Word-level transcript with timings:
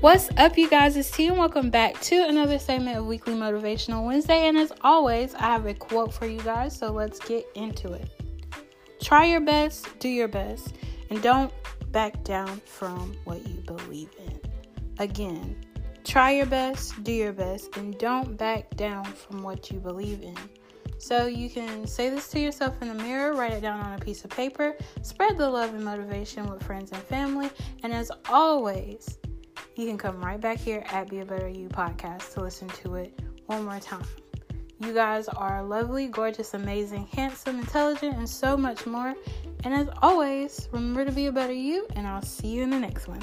What's 0.00 0.30
up, 0.38 0.56
you 0.56 0.66
guys? 0.66 0.96
It's 0.96 1.10
T, 1.10 1.26
and 1.26 1.36
welcome 1.36 1.68
back 1.68 2.00
to 2.00 2.26
another 2.26 2.58
segment 2.58 2.96
of 2.96 3.04
Weekly 3.04 3.34
Motivational 3.34 4.06
Wednesday. 4.06 4.48
And 4.48 4.56
as 4.56 4.72
always, 4.80 5.34
I 5.34 5.42
have 5.42 5.66
a 5.66 5.74
quote 5.74 6.14
for 6.14 6.24
you 6.24 6.40
guys, 6.40 6.74
so 6.74 6.90
let's 6.90 7.18
get 7.18 7.46
into 7.54 7.92
it. 7.92 8.08
Try 9.02 9.26
your 9.26 9.42
best, 9.42 9.86
do 9.98 10.08
your 10.08 10.26
best, 10.26 10.74
and 11.10 11.20
don't 11.20 11.52
back 11.92 12.24
down 12.24 12.62
from 12.64 13.14
what 13.24 13.46
you 13.46 13.56
believe 13.66 14.08
in. 14.18 14.40
Again, 14.98 15.54
try 16.02 16.30
your 16.30 16.46
best, 16.46 17.04
do 17.04 17.12
your 17.12 17.34
best, 17.34 17.76
and 17.76 17.98
don't 17.98 18.38
back 18.38 18.74
down 18.76 19.04
from 19.04 19.42
what 19.42 19.70
you 19.70 19.80
believe 19.80 20.22
in. 20.22 20.38
So 20.96 21.26
you 21.26 21.50
can 21.50 21.86
say 21.86 22.08
this 22.08 22.28
to 22.28 22.40
yourself 22.40 22.80
in 22.80 22.88
the 22.88 23.02
mirror, 23.02 23.34
write 23.34 23.52
it 23.52 23.60
down 23.60 23.80
on 23.80 24.00
a 24.00 24.02
piece 24.02 24.24
of 24.24 24.30
paper, 24.30 24.78
spread 25.02 25.36
the 25.36 25.50
love 25.50 25.74
and 25.74 25.84
motivation 25.84 26.48
with 26.50 26.62
friends 26.62 26.90
and 26.90 27.02
family, 27.02 27.50
and 27.82 27.92
as 27.92 28.10
always, 28.30 29.18
you 29.80 29.86
can 29.86 29.96
come 29.96 30.20
right 30.20 30.38
back 30.38 30.58
here 30.58 30.84
at 30.90 31.08
Be 31.08 31.20
a 31.20 31.24
Better 31.24 31.48
You 31.48 31.66
podcast 31.68 32.34
to 32.34 32.42
listen 32.42 32.68
to 32.68 32.96
it 32.96 33.18
one 33.46 33.64
more 33.64 33.80
time. 33.80 34.04
You 34.78 34.92
guys 34.92 35.26
are 35.28 35.62
lovely, 35.62 36.06
gorgeous, 36.06 36.52
amazing, 36.52 37.06
handsome, 37.06 37.58
intelligent, 37.58 38.14
and 38.14 38.28
so 38.28 38.58
much 38.58 38.84
more. 38.84 39.14
And 39.64 39.72
as 39.72 39.88
always, 40.02 40.68
remember 40.70 41.06
to 41.06 41.12
be 41.12 41.26
a 41.26 41.32
better 41.32 41.54
you, 41.54 41.86
and 41.96 42.06
I'll 42.06 42.20
see 42.20 42.48
you 42.48 42.62
in 42.62 42.68
the 42.68 42.78
next 42.78 43.08
one. 43.08 43.20